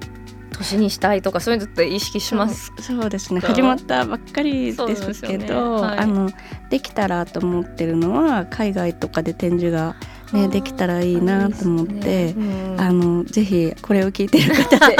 [0.52, 2.72] 年にしたいとかそういうのって意識します。
[2.80, 3.40] そうですね。
[3.40, 5.98] か始まったばっかりでですけど、はい。
[5.98, 6.30] あの
[6.70, 9.96] できたらと思ってるのは海外とかで展示が
[10.32, 12.80] ねできたらいいなと思って、うん。
[12.80, 14.96] あのぜひこれを聞いてる方で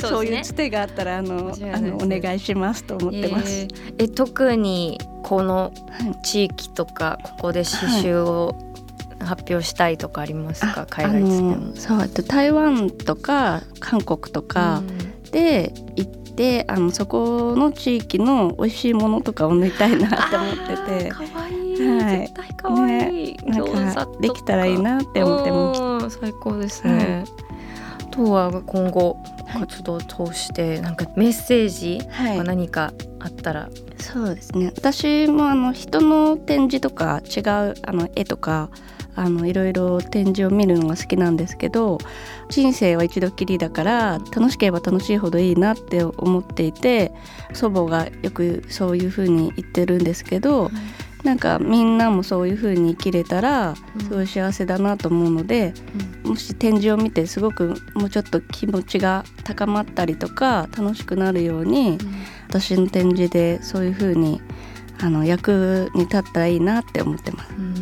[0.00, 3.60] そういうねつてがあったらあのあのお願いしますと思ってます。
[3.60, 6.20] えーえ特にこのはい。
[6.22, 8.69] 地域とかここで刺繍を
[9.20, 14.82] 発表したいとかありますか、あ海外でそうあと台湾とか韓国とか
[15.30, 20.56] で行って、あのそこの地域の美味しいものとかを塗りたいなと思っ
[20.88, 21.10] てて。
[21.10, 22.20] かわいい、はい。
[22.20, 23.30] 絶対かわい。
[23.30, 26.16] い、なんかとできたらいいなって思ってます。
[26.16, 27.24] す最高ですね、
[28.00, 29.16] あとは今後
[29.52, 32.38] 活動を通してなんかメッセージはい。
[32.38, 34.72] が何かあったら、そうですね。
[34.76, 38.70] 私もあの人の展示とか違うあの絵とか
[39.20, 41.98] あのいろいろ展示を見るのが好きなんですけど
[42.48, 47.12] 人生は一度きりだから楽しければ楽しいほどいいなって思っていて
[47.52, 50.70] 祖母がよくそういう風に言ってるんですけど、
[51.24, 54.00] なんかみんなもそういう風に生きれたらうん。
[54.02, 55.74] すごい幸せだなと思うので、
[56.24, 61.98] もし展示を見てすごくもうちょっと気持ちが高まったりとか楽しくなるように、
[62.48, 64.40] 私の展示でそういう風に
[65.00, 67.54] あの役に立ったらいいなって思ってます。
[67.58, 67.79] うん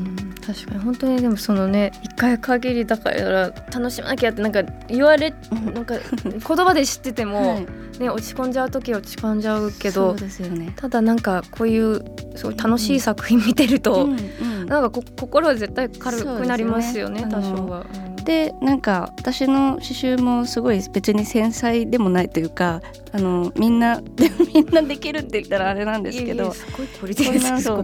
[0.48, 5.34] 確かに本当にでもそのね一回限りだから楽しまなきゃってなんか言われ
[5.74, 7.66] なんか 言葉で知ってても、はい
[7.98, 10.72] ね落ち込んじゃう時は落ち込んじゃうけどそうですよね。
[10.76, 12.00] ただなんかこういう
[12.37, 17.87] すごい楽しい作品見てると、うんうんなんかこ心は絶対軽くなりますよねね多少は。
[18.28, 24.02] でなんか私の刺繍もすごい別に繊細でもないというかあのみんな
[24.54, 26.52] みんなできるって言ったらあれなんですけど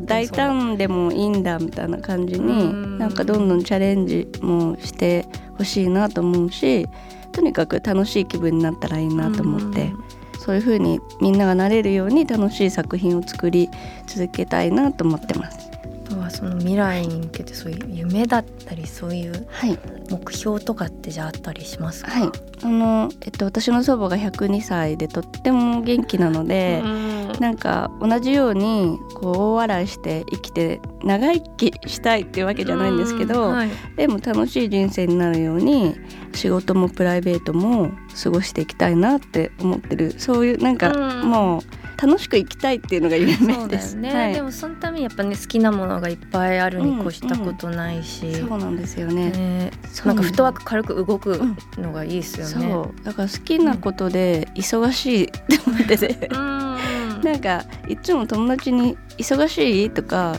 [0.00, 2.98] 大胆でもいいんだみたいな感じにうん。
[2.98, 5.24] なんかどんどんチャレンジもして
[5.57, 6.87] ほしいなと思うし
[7.33, 9.94] とにかく楽しい気分になったらいいなと思って
[10.38, 13.70] そういう風にみんながなれるように楽しい作品を作り
[14.07, 15.70] 続けたいなと思ってます。
[16.07, 19.78] あとはその未来に向けてそういう夢だったりそういうはい
[20.11, 22.31] 目標とかってじゃああったりしますか、はい、
[22.62, 33.71] あのえっと私の祖母が102歳でとっても元気なので、うんなんか同じようにこう大笑いして生きて長生きしたいっていうわけじゃないんですけど、うんはい。
[33.97, 35.97] でも楽しい人生になるように
[36.33, 37.90] 仕事もプライベートも
[38.23, 40.14] 過ごしていきたいなって思ってる。
[40.19, 41.31] そういうなんかうん。
[41.31, 41.61] もう
[42.00, 43.94] 楽しく生きたいっていうのが夢そうだです。
[43.94, 44.35] よね、はい。
[44.35, 49.30] でもそのためにやっぱね好きなものがいっぱいあるに越したことないし、そうなんですよね。
[49.30, 49.70] ね。
[50.04, 51.40] なんかフットワーク軽く動く
[51.78, 52.70] のがいいですよね。
[52.72, 53.04] そう。
[53.04, 57.20] だから好きなことで忙しいって思ってて、うん。
[57.22, 60.37] なんかいつも友達に「忙しい?」とか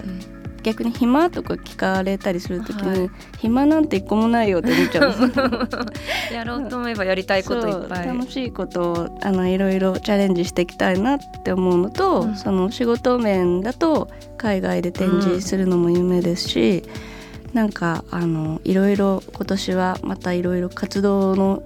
[0.65, 5.13] 逆に「暇?」とか聞かれたりする時に「はい暇なんて一個もないよ」って思っちゃう
[6.33, 8.07] やろうと思えばやりたいこといっぱい。
[8.07, 16.83] 楽しいことをあのいろいろチャレンジしていきたいなって思うのと、うんその仕事面だと海外で展示するのも夢ですし、
[17.53, 21.63] なんかあのいろいろ今年はまたいろいろ活動の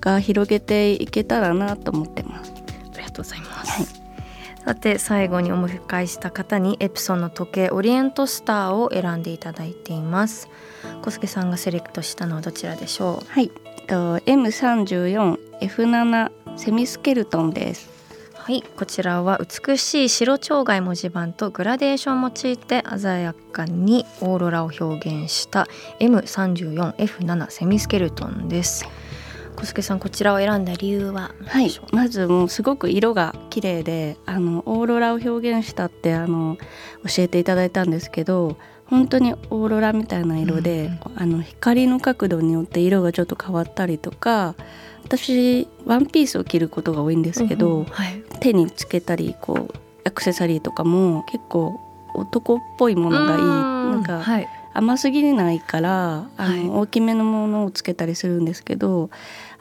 [0.00, 2.52] が広げていけたらなと思ってます。
[2.94, 3.82] ありがとうございます。
[3.82, 4.07] はい
[4.68, 10.50] さて最後にお迎えした方にエプソンの時計オリエントスターを選んでいただいています。
[11.00, 17.88] 小助さんがセレクトしたのはどちらでしょはい、えっと M34F7 セミスケルトンです。
[18.34, 18.36] う。
[18.36, 25.66] はい、こちらは美しい白蝶貝文字盤とグラデーションを用いて鮮やかにオーロラを表現した
[26.00, 28.84] M34F7 セミスケルトンです。
[29.58, 31.34] 小助さんこちらを選んだ理由は？
[31.44, 36.56] はいまずもうすごく色が綺麗であのオーロラを表現したってあの
[37.04, 44.54] 教えていただいたんですけど本当にオーロラみたいな色で、あの光の角度によって色がちょっと変わったりとか
[45.04, 49.74] 私ワンピースを着ることが多いんですけど、うんうんはい、手につけたりこう
[50.06, 51.80] アクセサリーとかも結構
[52.14, 53.40] 男っぽいものがいい。
[53.40, 56.68] なんかはい、甘すぎないからあの、はい。
[56.68, 59.10] 大きめのものをつけたりするんですけど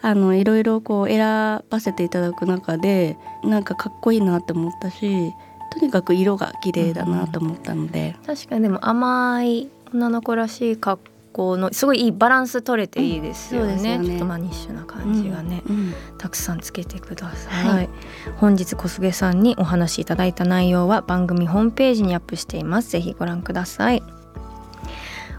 [0.08, 5.34] あのいろいろこう選ばせていただく中でなんかかっこいいなって思ったし
[5.74, 14.08] とにかく色が綺麗だなと思ったので、確かにでも甘い女の子らしい格好のすごいいいバランス取れていいですよね,、うんよね。
[14.08, 15.94] ちょっとマニッシュな感じがね、うん。
[16.18, 17.90] たくさんつけてください、はい。
[18.38, 22.92] 本日小菅さんにお話しいただいた内容は番組ホームページにアップしています。
[22.92, 24.02] ぜひご覧ください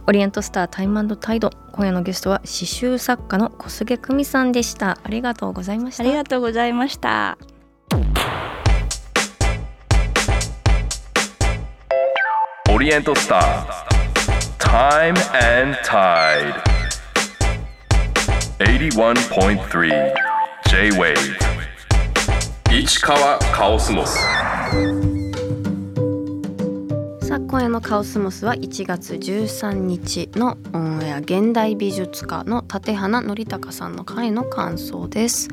[0.08, 1.50] オリエントスタータイムタイド。
[1.70, 4.98] 今夜のゲストは刺繍作家の小菅久美さんでした。
[5.04, 6.02] ありがとうございました。
[6.02, 7.36] ありがとうございました。
[12.70, 13.66] Oriental Star
[14.58, 15.14] Time
[15.60, 16.54] and Tide
[18.60, 20.14] 81.3
[20.70, 21.16] J-Wave
[22.72, 24.18] 市川カオスモス。
[24.72, 24.97] 作
[27.48, 35.48] 今夜のカオスモスは1月13日のオンエア現代美術家の立花則孝さんの回の感想です。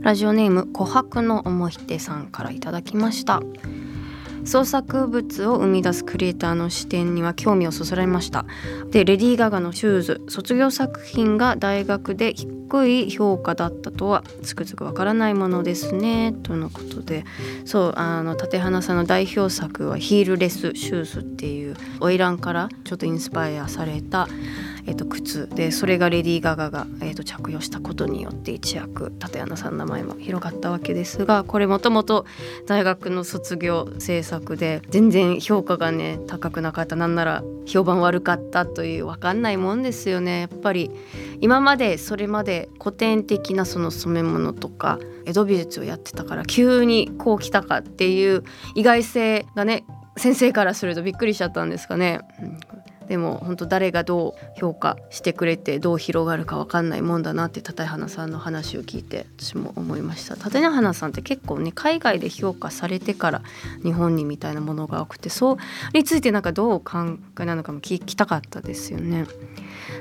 [0.00, 3.40] ラジオネーム琥珀のおもひてさんからいただきました。
[4.44, 8.46] 創作物を生み出すクリエイターの視点には興味をそそられました。
[8.90, 16.34] でレディー・ガガの「シューズ」卒業作品が大学で低い評価だったとはつくづくわからないものですね。
[16.42, 17.24] とのことで。
[17.64, 24.28] そうあの立花さんの代表作は「ヒールレスシューズ」っていう花魁からちょっとインスパイアされた
[24.90, 32.26] えっと靴でそれがレディー・ガガが、えっと着用したことによって一躍立花さんの名前も広がったわけですがこれもともと
[32.66, 36.96] 大学の卒業制作で全然評価がね高くなかった。
[36.96, 40.40] なんなら評判悪かったという分かんないもんですよね。
[40.40, 40.90] やっぱり
[41.40, 48.42] 今までそれまで古典的なその染め物とか江戸美術をやってたから急にこう来たかっていう
[48.74, 49.84] 意外性がね
[50.16, 52.20] 先生からするとびっくりしちゃったんですかね。
[52.42, 52.79] うん。
[53.10, 60.36] でも本当誰がどう評価してくれてどう広がるか分かんないもんだなって立花さんの話を聞いて私も思いました。
[60.36, 63.42] 立花さんって結構ね海外で評価されてから
[63.82, 65.56] 日本にみたいなものが多くてそう
[65.92, 69.26] についてなんかどう考えなのかも聞きたかったですよね。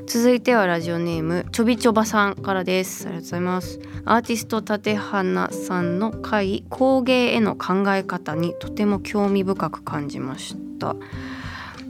[0.05, 3.07] 続いてはラジオネームちょびちょばさんからです。
[3.07, 3.79] ありがとうございます。
[4.05, 10.95] アーティスト立花さんの回工芸への考え方にとても興味深く感じました。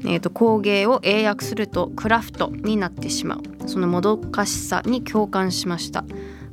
[0.06, 3.68] えーと、工芸を英訳するとクラフトになってしまう。
[3.68, 6.06] そのもどかしさに共感しました。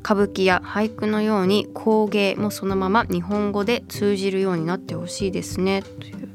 [0.02, 5.82] 歌舞伎や俳句のように工芸もそのまま日本語で通じるようになってほしいですね。
[5.82, 6.28] という。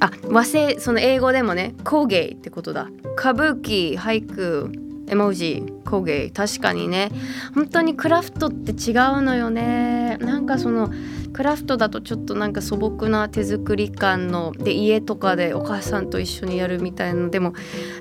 [0.00, 2.88] あ和製その英語でもね工芸ってことだ。
[3.16, 4.72] 歌舞伎俳句
[5.08, 7.10] 絵文字工芸確かにね。
[7.54, 10.16] 本当にクラフトって違うのよね。
[10.20, 10.90] なんかその
[11.32, 17.54] クラフトだとちょっとなんか素朴な手作り感ので家とかでお母さんと一緒にやるみたいなでも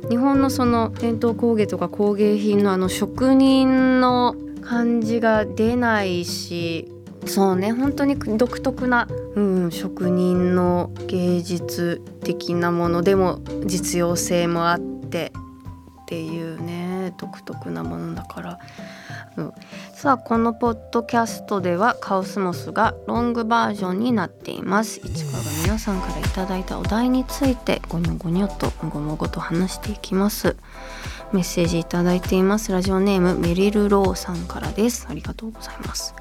[0.10, 6.92] 日本のその伝統工芸とか工芸品のあの職人の感じが出ないし
[7.26, 7.72] そうね。
[7.72, 15.32] 本当に独特な、うん、職人の芸術的なものでも実用性もあって
[16.04, 16.91] っていうね。
[17.10, 18.60] 独特なものだから。
[19.38, 19.54] うん、
[19.94, 25.00] さあこのポッドキャストではカオスモスがロングバージョンになっています。
[25.04, 30.56] 市川が皆さんからいただいたお題についてゴニョゴニョともごもごと話していきます。
[31.32, 32.72] メッセージいただいています。
[32.72, 35.08] ラジオネームメリルローさんからです。
[35.10, 36.14] ありがとうございます。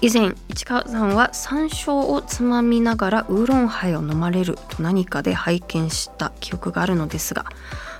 [0.00, 7.46] 以前市川さんは山椒をつまみながらウーロンハイを飲まれると何かで拝見した記憶があるのですが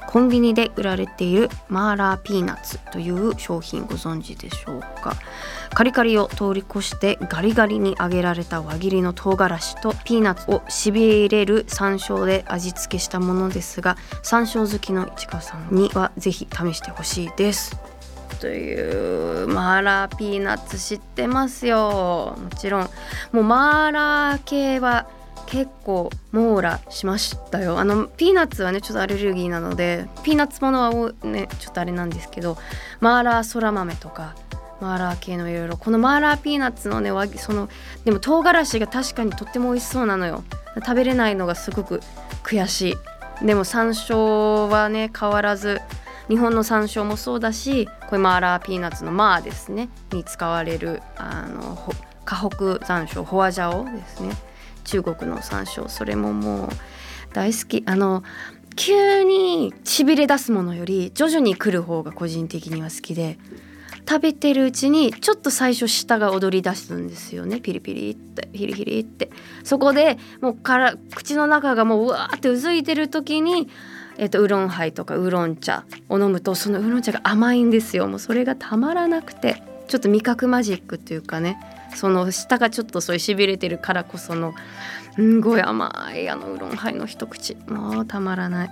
[0.09, 5.15] コンビニで売られているマーラーピーナッツという商品ご存知でしょうか？
[5.75, 17.77] カリカリを通り越してガリガリに揚げられた輪切りの唐辛子とピーナッツをしびれる山椒で味付けしたものですが山椒好きの市川さんにはぜひ試してほしいです。
[18.41, 22.35] というマーラーピーナッツ知ってますよ。
[22.43, 22.89] もちろん。
[23.33, 25.07] もうマーラー系は
[25.51, 27.79] 結構網羅しましたよ。
[27.79, 32.59] あのピーナッツはねちょっとアレルギーなのでピーナッツものはねちょっとあれなんですけど
[33.01, 34.37] マーラーそら豆とか
[34.83, 37.71] マーラー系のいろいろこのマーラーピーナッツのねその
[38.05, 40.45] でも唐辛子が確かにとっても美味しそうなのよ。
[40.77, 42.03] 食べれないのがすごく
[42.45, 42.97] 悔し
[43.43, 43.47] い。
[43.47, 45.81] でも山椒はね変わらず
[46.29, 49.89] 日本の山椒もそうだしこれマーラーピーナッツのマーですね。
[50.13, 51.79] に使われるあの
[52.27, 54.37] 河北山椒ホワジャオですね。
[54.89, 56.69] 中国の山椒それももう
[57.35, 57.83] 大好き。
[57.87, 58.23] あの
[58.75, 63.37] 急にしびれ出すものより徐々に来る方が個人的には好きで
[64.09, 67.61] 食べてるうちにちょっと最初舌が踊り出すんですよね。
[67.61, 68.49] ピリピリって。
[68.55, 69.31] ヒリヒリって。
[69.63, 73.69] そこでもうから口の中がもううわーってうずいてる時に
[74.17, 78.09] えっと、ウーロンハイとかウーロン茶を飲むとそのウーロン茶が甘いんですよ。
[78.09, 81.78] もうそれがたまらなくてちょっと味覚マジックっていうかね。
[81.95, 84.55] その舌がちょっとそういうしびれてるからこその
[85.15, 87.57] すごい甘いあのウーロンハイの一口。
[87.69, 88.71] もうたまらない。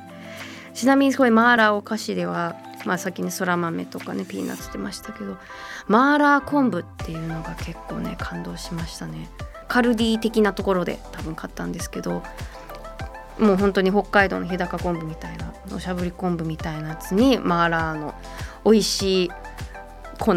[0.74, 5.38] ちなみにこれマーラーお菓子ではまあ先にそら豆とかねピーナッツってましたけど
[5.88, 9.28] マーラー昆布っていうのが結構ね感動しましたね。
[9.68, 12.22] カルディ的なところで多分買ったんですけど
[13.38, 18.14] もう本当に北海道の日高昆布みたいなおしゃぶり昆布みたいなやつにマーラーの
[18.64, 19.30] 美味しい
[20.18, 20.34] 粉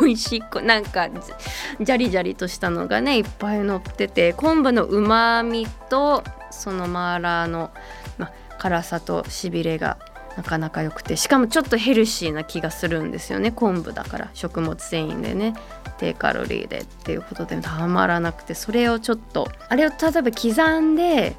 [0.00, 0.42] 美味しい。
[0.62, 7.70] なんかジャリジャリとしたのがねいっぱい乗ってて昆布のうまみとそのマーラーの、
[8.18, 9.98] ま、辛さとしびれが
[10.36, 15.54] なかなか良くてしかもちょっとヘルシーな気がするんですよね昆布だから食物繊維でね
[15.98, 21.36] 低カロリーでっていうことでたまらなくてそれをちょっとあれを例えば刻んで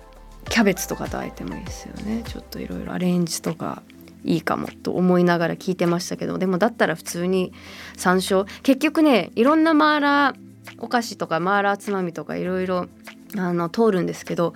[0.49, 2.21] キャベツとかとあえてもいいですよね。
[2.27, 3.81] ちょっといろいろアレンジとか
[4.23, 7.53] いいかもと思いながら聞いてましたけどでもだったら普通に
[7.97, 10.35] 山椒結局ねいろんなマーラー
[10.79, 12.87] お菓子とかマーラーつまみとかいろいろ
[13.37, 14.53] あの通るんですけど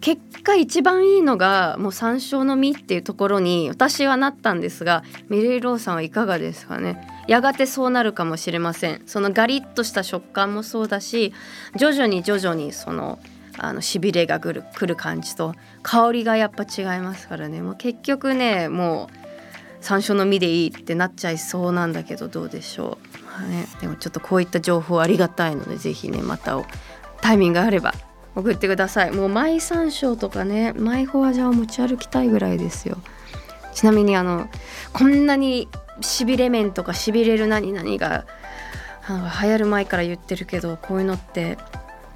[0.00, 7.06] 結果一番いいのがもう山椒の実っていうところに私はなったんですがメリーローさんはいかがですかね。
[7.28, 9.02] やがてそうなるかもしれません。
[9.06, 11.34] そのガリッとした食感もそうだし
[11.76, 13.18] 徐々に徐々にその
[13.62, 17.60] あのしびれがくるくる感じと香りがやっぱ違いますからね。
[17.60, 19.16] もう結局ねもう
[19.82, 26.58] 山椒の実でいいってなっちゃいそうなんだけどどうでしょう、はい、でもちょっとこういった情報ありがたいのでぜひねまた
[27.20, 27.94] タイミングがあれば
[28.34, 29.10] 送ってください。
[29.10, 32.96] もうマイ山椒とかねマイホアジャを持ち歩きたいぐらいですよ。
[33.74, 34.48] ちなみにあの
[34.92, 35.68] こんなに
[36.00, 38.24] しびれ麺とかしびれる何々が
[39.42, 41.58] 流行る前から言ってるけどこういうのって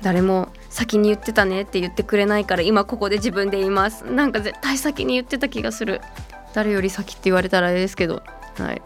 [0.02, 4.10] 誰も先に言ってたねって言ってくれないから今ここで自分で言います。
[4.10, 6.00] なんか絶対先に言ってた気がする。
[6.52, 8.24] 誰より先って言われたらあれですけど。
[8.58, 8.82] はい。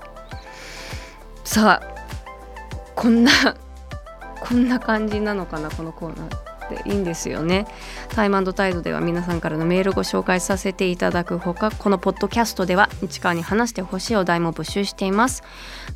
[1.45, 1.95] さあ
[2.95, 3.32] こんな
[4.41, 6.47] こんな感じなのかなこのコーナー。
[6.76, 7.66] っていいんですよね。
[8.10, 15.42] タイムタイドでは皆さんからのメールをご紹介させていただくほかこのポッドキャストでは市川に話してほしいお題も募集しています。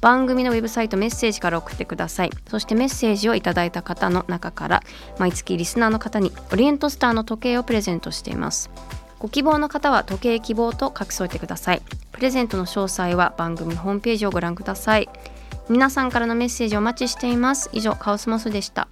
[0.01, 2.31] 番組のウェブサイトメッセージから送ってください。
[2.49, 4.83] そしてメッセージをいただいた方の中から
[5.19, 8.71] 毎月リスナーの方にオリエントスターの時計をプレゼントしています。
[9.19, 11.83] ご希望の方は時計希望と書き添えてください。
[12.11, 15.09] プレゼントの詳細は番組ホームページをご覧ください。
[15.69, 17.71] 皆さんからのメッセージお待ちしています。
[17.73, 18.89] 以上カオスモスでした。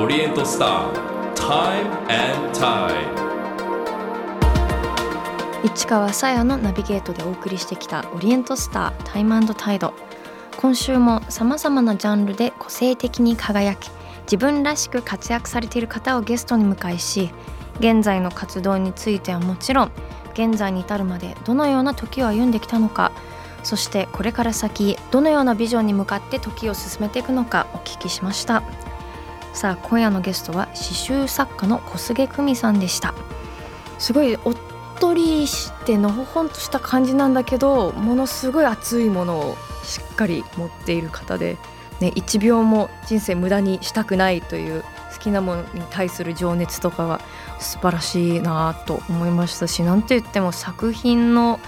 [0.00, 2.94] オリエントスター Time and Tide
[5.62, 9.92] 市川さやのナビゲートでお送りしてきたオリエントスタータイムタイド
[10.56, 13.90] 今週もさまざまなジャンルで個性的に輝き
[14.22, 17.30] 自分らしく活躍されている方をゲストに迎えし
[17.78, 19.92] 現在の活動についてはもちろん
[20.32, 23.12] 現在に至るまでどのような時を歩んできたのか
[23.62, 28.62] そしてこれから先どのようなビジョンに向かって時を進めていくのかお聞きしました。
[29.60, 33.12] さあ今夜のゲストは刺繍作家の小菅久美さんでした。
[33.98, 34.56] すごいおっ
[34.98, 41.58] とりしてのほほんとした感じなんだけどものすごい熱いものをしっかり持っている方で、
[42.00, 44.82] ね、1秒も人生無駄にしたくないという
[45.12, 47.20] 好きなものに対する情熱とかは
[47.58, 51.60] 素晴らしいなと思いましたしなんて言っても作品の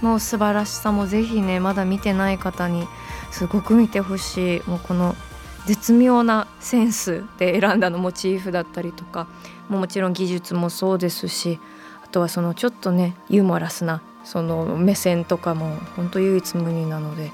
[0.00, 2.88] もう素晴らしさもぜひねまだ見てない方に
[3.30, 4.62] すごく見てほしい。
[4.66, 5.14] もうこの
[5.66, 9.26] 絶妙なセンスで選んだのモチーフだったりとか
[9.68, 11.58] ももちろん技術もそうですし
[12.04, 17.30] あとはそのちょっとねユーモラスなその目線とかも本当唯一無二なので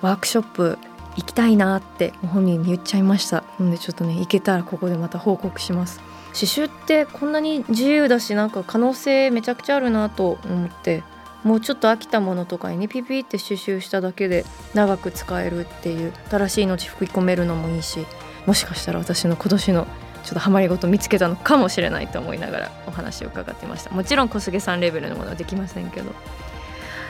[0.00, 0.78] ワークショップ
[1.16, 3.42] 行きたいなって本人に言っちゃいました。
[3.58, 6.00] なのでちょっとね行けたらここでまた報告します。
[6.32, 11.02] 刺繍ってこんなに自由だしなんか可能性めちゃくちゃあるなと思って
[11.44, 18.06] もうちょっと飽きたものとかにピピって刺繍しただけで長く使えるっていう新しい命吹き込めるのもいいし
[18.46, 19.86] もしかしたら私の今年の
[20.22, 23.90] ちょっとハマりごと見つけたのかもしれないと思いながらお話を伺ってました。
[23.90, 26.12] もちろん小菅さんレベルのものはできませんけど。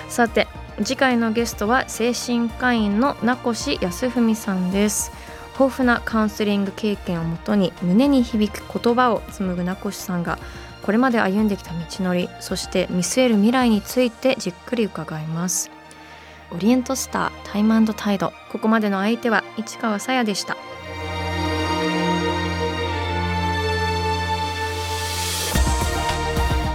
[0.08, 0.48] さて
[0.82, 5.12] 次回のゲストは精神科医の名越康文さんです。
[5.58, 10.38] 豊富なカウンセリング経験をもとに胸に響く言葉を紡ぐ名越さんが
[10.82, 15.70] これまで歩んできた道のりそして見据える未来についてじっくり伺います。
[16.52, 18.32] オリエントスタータイムタイド。
[18.50, 20.56] ここまでの相手は市川さやでした。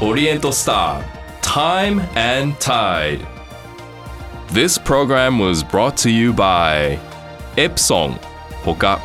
[0.02, 3.26] オリエントスター Time and Tide
[4.52, 7.00] This program was brought to you by
[7.56, 8.20] Epson
[8.66, 9.00] ほか